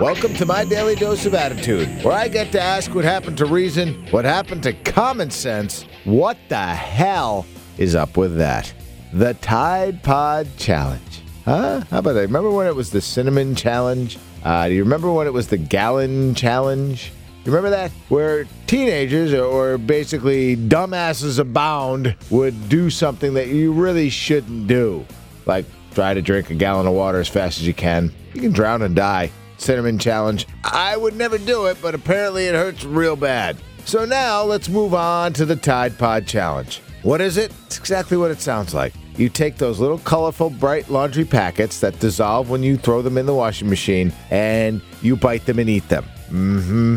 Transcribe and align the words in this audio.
Welcome 0.00 0.32
to 0.34 0.46
my 0.46 0.64
daily 0.64 0.94
dose 0.94 1.26
of 1.26 1.34
attitude, 1.34 1.86
where 2.02 2.14
I 2.14 2.28
get 2.28 2.50
to 2.52 2.60
ask 2.60 2.94
what 2.94 3.04
happened 3.04 3.36
to 3.38 3.46
reason, 3.46 4.06
what 4.10 4.24
happened 4.24 4.62
to 4.62 4.72
common 4.72 5.30
sense, 5.30 5.84
what 6.04 6.38
the 6.48 6.66
hell 6.66 7.46
is 7.76 7.94
up 7.94 8.16
with 8.16 8.36
that? 8.38 8.72
The 9.12 9.34
Tide 9.34 10.02
Pod 10.02 10.48
Challenge. 10.56 11.20
Huh? 11.44 11.82
How 11.90 11.98
about 11.98 12.14
that? 12.14 12.22
Remember 12.22 12.50
when 12.50 12.66
it 12.66 12.74
was 12.74 12.90
the 12.90 13.00
Cinnamon 13.00 13.54
Challenge? 13.54 14.18
Uh, 14.44 14.68
do 14.68 14.74
you 14.74 14.82
remember 14.82 15.12
when 15.12 15.26
it 15.26 15.32
was 15.32 15.48
the 15.48 15.58
Gallon 15.58 16.34
Challenge? 16.34 17.12
You 17.44 17.52
remember 17.52 17.70
that? 17.70 17.90
Where 18.08 18.46
teenagers 18.66 19.34
or 19.34 19.76
basically 19.76 20.56
dumbasses 20.56 21.38
abound 21.38 22.16
would 22.30 22.68
do 22.68 22.88
something 22.88 23.34
that 23.34 23.48
you 23.48 23.72
really 23.72 24.08
shouldn't 24.08 24.68
do. 24.68 25.04
Like 25.44 25.66
try 25.94 26.14
to 26.14 26.22
drink 26.22 26.50
a 26.50 26.54
gallon 26.54 26.86
of 26.86 26.94
water 26.94 27.20
as 27.20 27.28
fast 27.28 27.58
as 27.58 27.66
you 27.66 27.74
can. 27.74 28.10
You 28.32 28.40
can 28.40 28.52
drown 28.52 28.80
and 28.80 28.96
die. 28.96 29.30
Cinnamon 29.62 29.98
challenge. 29.98 30.46
I 30.64 30.96
would 30.96 31.16
never 31.16 31.38
do 31.38 31.66
it, 31.66 31.78
but 31.80 31.94
apparently 31.94 32.46
it 32.46 32.54
hurts 32.54 32.84
real 32.84 33.16
bad. 33.16 33.56
So 33.84 34.04
now 34.04 34.42
let's 34.42 34.68
move 34.68 34.94
on 34.94 35.32
to 35.34 35.44
the 35.44 35.56
Tide 35.56 35.98
Pod 35.98 36.26
challenge. 36.26 36.80
What 37.02 37.20
is 37.20 37.36
it? 37.36 37.52
It's 37.66 37.78
exactly 37.78 38.16
what 38.16 38.30
it 38.30 38.40
sounds 38.40 38.74
like. 38.74 38.94
You 39.16 39.28
take 39.28 39.56
those 39.56 39.80
little 39.80 39.98
colorful, 39.98 40.50
bright 40.50 40.88
laundry 40.88 41.24
packets 41.24 41.80
that 41.80 41.98
dissolve 41.98 42.48
when 42.48 42.62
you 42.62 42.76
throw 42.76 43.02
them 43.02 43.18
in 43.18 43.26
the 43.26 43.34
washing 43.34 43.68
machine 43.68 44.12
and 44.30 44.80
you 45.02 45.16
bite 45.16 45.44
them 45.46 45.58
and 45.58 45.68
eat 45.68 45.88
them. 45.88 46.04
Mm 46.30 46.62
hmm. 46.62 46.96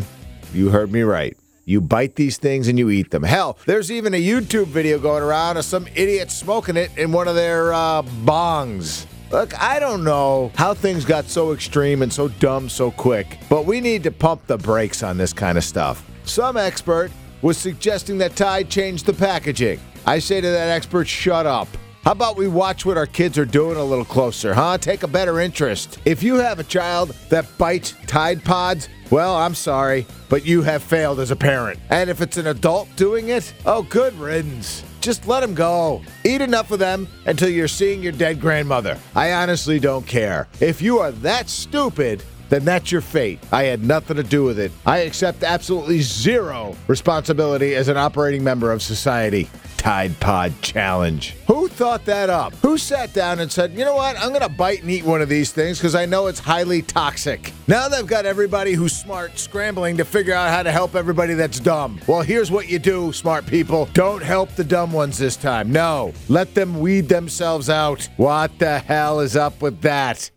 You 0.54 0.70
heard 0.70 0.92
me 0.92 1.02
right. 1.02 1.36
You 1.66 1.82
bite 1.82 2.16
these 2.16 2.38
things 2.38 2.68
and 2.68 2.78
you 2.78 2.92
eat 2.92 3.10
them. 3.10 3.24
Hell, 3.24 3.58
there's 3.66 3.92
even 3.92 4.14
a 4.14 4.24
YouTube 4.24 4.68
video 4.68 5.00
going 5.00 5.24
around 5.24 5.58
of 5.58 5.66
some 5.66 5.88
idiot 5.96 6.30
smoking 6.30 6.78
it 6.78 6.96
in 6.96 7.12
one 7.12 7.28
of 7.28 7.36
their 7.36 7.74
uh, 7.74 8.04
bongs. 8.04 9.08
Look, 9.36 9.62
I 9.62 9.80
don't 9.82 10.06
know 10.06 10.54
how 10.56 10.74
things 10.74 11.04
got 11.04 11.26
so 11.26 11.52
extreme 11.52 12.02
and 12.04 12.14
so 12.14 12.30
dumb 12.30 12.70
so 12.70 12.90
quick, 12.90 13.38
but 13.50 13.66
we 13.66 13.82
need 13.82 14.02
to 14.04 14.12
pump 14.12 14.48
the 14.48 14.58
brakes 14.58 15.04
on 15.04 15.18
this 15.18 15.34
kind 15.34 15.58
of 15.58 15.66
stuff. 15.66 16.10
Some 16.24 16.56
expert 16.56 17.12
was 17.42 17.58
suggesting 17.58 18.18
that 18.20 18.38
Tide 18.38 18.70
change 18.70 19.04
the 19.04 19.12
packaging. 19.12 19.82
I 20.06 20.20
say 20.20 20.40
to 20.40 20.50
that 20.50 20.70
expert, 20.70 21.06
shut 21.10 21.46
up. 21.46 21.68
How 22.06 22.14
about 22.14 22.38
we 22.38 22.48
watch 22.48 22.86
what 22.86 22.96
our 22.96 23.06
kids 23.06 23.38
are 23.38 23.44
doing 23.44 23.76
a 23.76 23.84
little 23.84 24.06
closer, 24.06 24.54
huh? 24.54 24.78
Take 24.78 25.04
a 25.04 25.08
better 25.08 25.42
interest. 25.42 26.00
If 26.06 26.24
you 26.24 26.36
have 26.36 26.60
a 26.60 26.64
child 26.64 27.10
that 27.28 27.46
bites 27.58 27.94
Tide 28.08 28.42
Pods, 28.42 28.88
well, 29.12 29.36
I'm 29.36 29.54
sorry, 29.54 30.08
but 30.30 30.46
you 30.46 30.62
have 30.62 30.82
failed 30.82 31.20
as 31.20 31.32
a 31.32 31.36
parent. 31.36 31.78
And 31.90 32.10
if 32.10 32.22
it's 32.22 32.38
an 32.38 32.48
adult 32.48 32.88
doing 32.96 33.28
it, 33.28 33.54
oh, 33.66 33.84
good 33.84 34.18
riddance. 34.18 34.86
Just 35.06 35.28
let 35.28 35.42
them 35.42 35.54
go. 35.54 36.02
Eat 36.24 36.42
enough 36.42 36.72
of 36.72 36.80
them 36.80 37.08
until 37.28 37.48
you're 37.48 37.68
seeing 37.68 38.02
your 38.02 38.12
dead 38.12 38.42
grandmother. 38.42 38.98
I 39.14 39.34
honestly 39.34 39.80
don't 39.80 40.08
care. 40.08 40.48
If 40.60 40.82
you 40.82 40.98
are 40.98 41.12
that 41.12 41.48
stupid, 41.48 42.24
then 42.50 42.66
that's 42.66 42.92
your 42.92 43.02
fate. 43.02 43.38
I 43.52 43.66
had 43.66 43.84
nothing 43.84 44.18
to 44.18 44.24
do 44.24 44.44
with 44.44 44.58
it. 44.58 44.72
I 44.84 45.02
accept 45.02 45.44
absolutely 45.44 46.02
zero 46.02 46.76
responsibility 46.88 47.76
as 47.76 47.88
an 47.88 47.98
operating 47.98 48.44
member 48.44 48.72
of 48.72 48.82
society. 48.82 49.48
Tide 49.78 50.20
Pod 50.20 50.54
Challenge. 50.64 51.36
Who 51.46 51.55
thought 51.76 52.06
that 52.06 52.30
up? 52.30 52.54
Who 52.56 52.78
sat 52.78 53.14
down 53.14 53.40
and 53.40 53.52
said, 53.52 53.74
you 53.74 53.84
know 53.84 53.96
what, 53.96 54.18
I'm 54.18 54.30
going 54.30 54.42
to 54.42 54.50
bite 54.50 54.82
and 54.82 54.90
eat 54.90 55.04
one 55.04 55.22
of 55.22 55.28
these 55.28 55.52
things 55.52 55.78
because 55.78 55.94
I 55.94 56.06
know 56.06 56.28
it's 56.28 56.40
highly 56.40 56.82
toxic? 56.82 57.52
Now 57.68 57.90
they've 57.90 58.08
got 58.08 58.26
everybody 58.26 58.74
who's 58.74 58.96
smart 58.96 59.38
scrambling 59.38 59.98
to 59.98 60.06
figure 60.06 60.34
out 60.34 60.50
how 60.50 60.64
to 60.64 60.72
help 60.72 60.96
everybody 60.96 61.34
that's 61.34 61.60
dumb. 61.60 62.00
Well, 62.08 62.22
here's 62.22 62.50
what 62.50 62.70
you 62.70 62.80
do, 62.80 63.12
smart 63.12 63.46
people. 63.46 63.90
Don't 63.94 64.24
help 64.24 64.52
the 64.56 64.64
dumb 64.64 64.94
ones 64.94 65.18
this 65.18 65.36
time. 65.36 65.72
No, 65.72 66.14
let 66.30 66.56
them 66.56 66.80
weed 66.80 67.10
themselves 67.10 67.70
out. 67.70 68.08
What 68.16 68.58
the 68.58 68.80
hell 68.80 69.20
is 69.20 69.36
up 69.36 69.62
with 69.62 69.82
that? 69.82 70.32